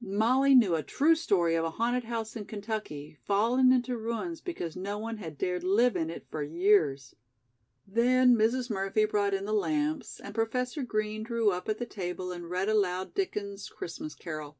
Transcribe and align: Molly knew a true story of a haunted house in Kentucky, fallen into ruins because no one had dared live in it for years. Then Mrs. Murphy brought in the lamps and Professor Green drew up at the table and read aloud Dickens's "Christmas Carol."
Molly 0.00 0.54
knew 0.54 0.74
a 0.74 0.82
true 0.82 1.14
story 1.14 1.54
of 1.54 1.66
a 1.66 1.72
haunted 1.72 2.04
house 2.04 2.34
in 2.34 2.46
Kentucky, 2.46 3.18
fallen 3.26 3.70
into 3.72 3.98
ruins 3.98 4.40
because 4.40 4.74
no 4.74 4.96
one 4.96 5.18
had 5.18 5.36
dared 5.36 5.62
live 5.62 5.96
in 5.96 6.08
it 6.08 6.26
for 6.30 6.42
years. 6.42 7.14
Then 7.86 8.34
Mrs. 8.34 8.70
Murphy 8.70 9.04
brought 9.04 9.34
in 9.34 9.44
the 9.44 9.52
lamps 9.52 10.18
and 10.18 10.34
Professor 10.34 10.82
Green 10.82 11.22
drew 11.24 11.50
up 11.50 11.68
at 11.68 11.76
the 11.76 11.84
table 11.84 12.32
and 12.32 12.48
read 12.48 12.70
aloud 12.70 13.12
Dickens's 13.12 13.68
"Christmas 13.68 14.14
Carol." 14.14 14.56